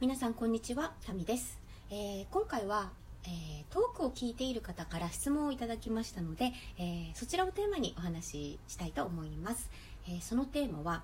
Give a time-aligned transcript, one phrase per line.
[0.00, 1.56] 皆さんこんにちはタミです、
[1.88, 2.90] えー今回は、
[3.24, 9.70] えートークを聞いている方から質問をいただきましたので、えーそちらをテーマにお話ししたいと思います、
[10.08, 11.02] えそのテーマは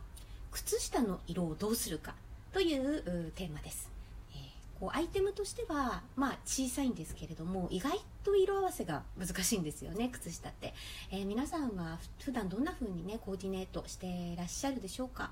[0.51, 2.15] 靴下の色をどうするか
[2.53, 3.89] というテーマです、
[4.35, 4.39] え
[4.81, 7.93] こうアイテムとしてはまあ小さいんですけれども意外
[8.25, 10.75] と色合わせが難しいんですよね靴下って、
[11.13, 15.31] え皆さんは普段どんな風にねコーディネートしてらっしゃるでしょうか？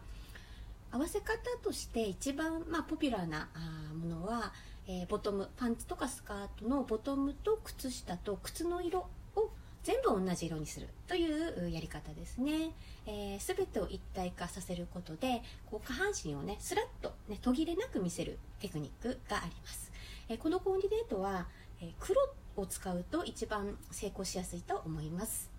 [0.90, 3.48] 合わせ方として一番、まあ、ポピュラーな
[3.94, 4.52] ものは、
[4.86, 9.50] えーボトムパンツとかスカートのボトムと靴下と靴の色を
[9.82, 11.26] 全部同じ色にするとい
[11.66, 12.72] うやり方ですね、
[13.06, 19.92] えー、全てを一体化させることでこう下半身をねスラッと、ね、途切れなく見せるテクニックがあります、
[20.30, 21.46] えーこのコーディネートは、
[21.80, 22.20] え黒
[22.56, 25.50] を使うと一番成功しやすいと思います。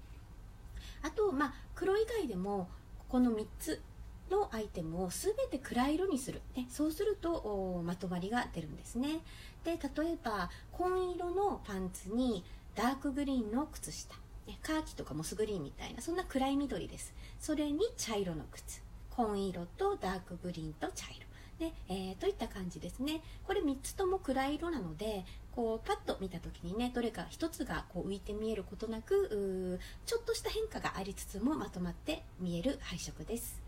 [1.01, 2.67] あと、まあ、黒以外でも
[3.07, 3.81] この3つ
[4.29, 9.19] のアイテムを全て暗い色にする、ね、そうするとまとまりが出るんですね。
[9.63, 12.43] で例えば紺色のパンツに
[12.75, 14.15] ダークグリーンの靴下、
[14.47, 17.13] ね、カーキとかモスグリーンみたいなそんな暗い緑です。
[17.39, 18.81] それに茶色の靴。
[19.09, 21.27] 紺色とダークグリーンと茶色。
[21.59, 23.21] ねえーといった感じですね。
[23.45, 33.61] これ3つとも暗い色なのでこうパッと見た時にねどれか1つがこう浮いて見えることなくちょっとした変化がありつつもまとまって見える配色です。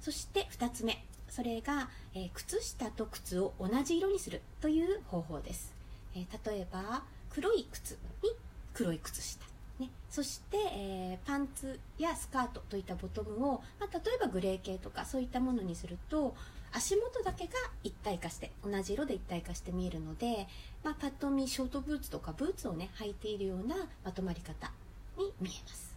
[0.00, 1.04] そして2つ目。
[1.28, 5.74] それが、えー靴下と靴を同じ色にするという方法です、
[6.14, 8.30] えー例えば黒い靴に
[8.74, 9.44] 黒い靴下。
[9.78, 16.34] ね、そして、えーパンツやスカートといったボトムを、まあ、例えばグレー系とかそういったものにすると
[16.72, 17.52] 足元だけが
[17.84, 20.46] 一体化して同じ色で一体化して見えるので、
[20.84, 24.72] まあ、パッと見ショートブーツとかブーツをね履いているようなまとまり方
[25.16, 25.94] に見えます。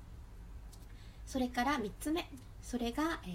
[1.26, 2.28] それから3つ目。
[2.62, 3.28] それが、え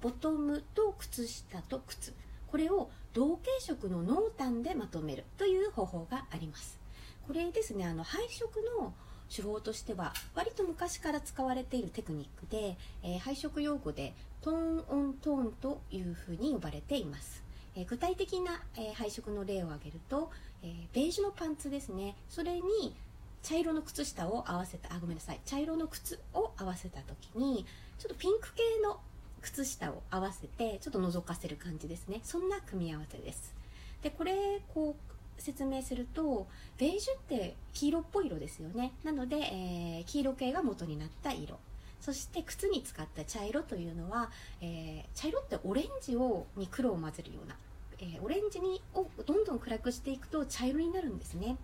[0.00, 2.14] ーボトムと靴下と靴。
[2.46, 6.78] これを同系色の濃淡でまとめるという方法があります。
[7.26, 8.94] これですねあの配色の
[9.28, 17.42] 手法としては割と昔から使われているテクニックで、えー配色用語でトーンオントーンというふうに呼ばれています、
[17.74, 20.30] えー具体的な、えー配色の例を挙げると、
[20.62, 22.14] えーベージュのパンツですね。
[22.30, 22.94] それに
[23.42, 25.40] 茶色の靴下を合わせたあごめんなさい。
[25.44, 27.64] 茶色の靴を合わせた時に
[27.98, 29.00] ちょっとピンク系の
[29.40, 32.20] 靴下を合わせてちょっと覗かせる感じですね。
[32.22, 33.54] そんな組み合わせです。
[34.02, 36.46] でこれこう説明すると
[36.78, 38.92] ベージュって黄色っぽい色ですよね。
[39.04, 41.58] なので、えー黄色系が元になった色。
[42.00, 47.56] そして靴に使った茶色というのは、えー茶色ってオレンジをに黒を混ぜるような、
[48.00, 51.56] えーオレンジにをどんどん暗くしていくと茶色になるんですね。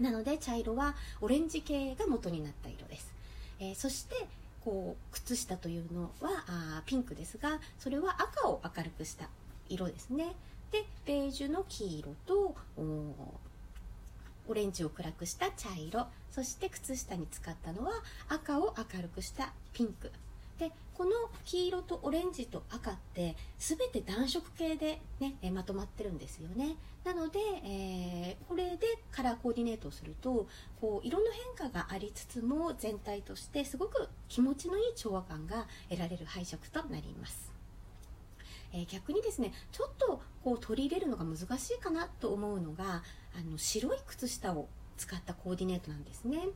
[0.00, 3.12] なので茶色はオレンジ系が元になった色です、
[3.60, 4.26] えーそして
[4.64, 9.28] こう靴下というのはあピンクですがそれは赤を明るくした
[9.68, 10.32] 色ですね。
[10.72, 12.54] でベージュの黄色と
[14.48, 16.06] オレンジを暗くした茶色。
[16.30, 17.92] そして靴下に使ったのは
[18.28, 20.10] 赤を明るくしたピンク。
[20.58, 21.10] でこの
[21.44, 26.76] 黄色とオレンジと赤って全て暖色系で、ね、えまとまってるんですよね。
[27.04, 30.46] なので、えーこれでカラーコーディネートをすると
[30.80, 31.24] こう色の
[31.56, 37.52] 変化がありつつも全体としてすごく気持ちのいい調和感が得られる配色となります。
[38.72, 43.02] え逆にですねちょっとこう取り入れるのが難しいかなと思うのが
[43.36, 46.48] あの白い靴下を使ったコーディネートなんですね。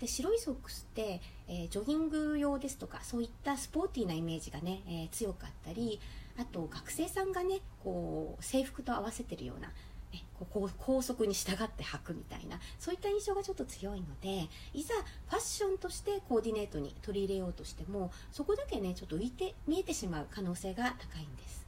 [0.00, 6.00] で白いソックスって、えージョギング用ですとかそういったスポーティーなイメージがね、えー強かったり
[6.38, 9.68] あと学生さんがねこう制服と合わせてるような
[10.12, 14.94] ねここう高速に従って履くみたいなそういった印象がちょっと強いのでいざ
[15.28, 21.59] ファッションとしてコーディネートに取り入れようとしてもそこだけねちょっと浮いて見えてしまう可能性が高いんです、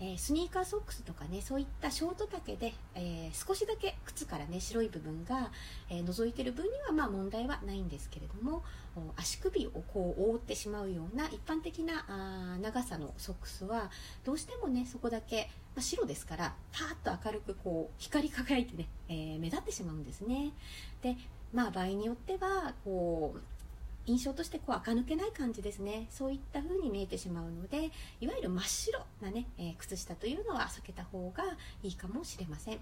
[0.00, 5.50] えースニーカーソックスとかねそういったショート丈で、えー少しだけ靴からね白い部分が、
[5.90, 8.62] えー覗いてる分にはまあ問題はないんですけれども
[9.16, 13.90] 足首をこう覆ってしまうような一般的なあ長さのソックスは
[14.24, 20.52] どうしてもねそこだけ、まあ、白ですからパーッと明るくこう光り輝いてね、え目立ってしまうんですね。
[21.02, 21.16] で
[21.52, 23.57] まあ場合によってはこう
[24.08, 26.06] 印象としてこう垢抜けない感じですね。
[26.10, 27.90] そういった風に見えてしまうので
[28.20, 31.44] いわゆる真っ白なね、えー靴下というのは避けた方が
[31.82, 32.80] いいかもしれません。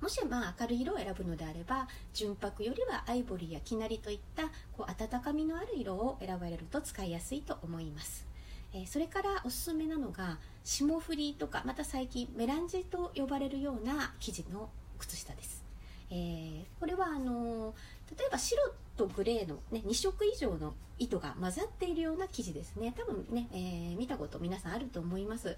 [0.00, 4.42] もしまあ明るい色を選ぶのであれば純白よりはアイボリーや生成りといった
[4.76, 8.26] こう温かみのある色を選ばれると使いやすいと思います。
[8.74, 14.68] えーそれからおすすめなのが霜降りとかまた最近メランジと呼ばれるような生地の
[14.98, 15.64] 靴下です、
[16.10, 18.62] えーこれはあのー例えば白
[18.96, 22.94] とグレーの、ね、2色以上の糸が混ざっているような生地ですね。
[22.96, 25.56] 多分ね、えー見たこと皆さんあると思います。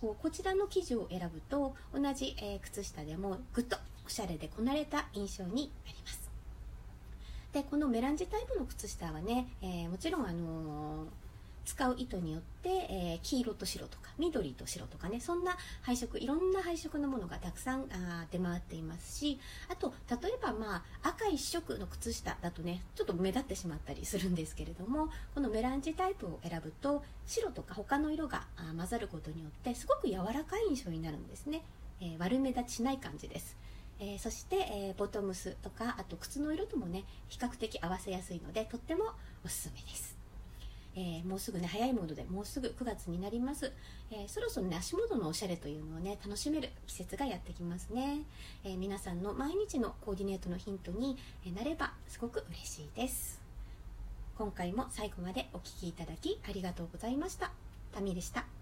[0.00, 3.76] こうこちらの生地を選ぶと同じ、えー、靴下でもぐっと
[4.06, 6.30] おしゃれでこなれた印象になります。
[7.52, 11.06] でこのメランジタイプの靴下はね、えー、もちろんあのー
[11.70, 19.38] 使う糸によって、えー、黄色と白とか緑と白とかねそんな配色いろんな配色のものがたくさんあ出回っていますし
[19.68, 28.42] あと例えばまあ赤一色の靴下だとねちょっと目立ってしまったりするんですけれどもこのメランジタイプを選ぶと白とか他の色が
[28.76, 31.62] 混ざることによってすごく柔らかい印象になるんですね、
[32.00, 33.56] えー、悪目立ちしない感じです。
[34.00, 39.04] えー、そして、えー、ボトムスとかあと靴の色ともね比較的合わせやすいのでとっても
[39.44, 40.19] おすすめです。
[40.96, 43.72] えー、もうすぐね早いものでもうすぐ9月になります、
[44.10, 48.22] えー、そろそろね足元のおしゃれというのをね楽しめる季節がやってきますね、
[48.64, 51.16] えー、皆さんの毎日のコーディネートのヒントに
[51.54, 53.40] なればすごく嬉しいです。
[54.36, 57.50] 今回も最後までお聴きいただきありがとうございました。
[57.92, 58.59] タミでした。